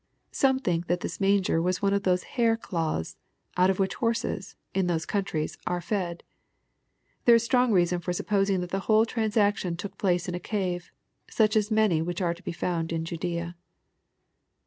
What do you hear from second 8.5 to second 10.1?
that the whole transaction took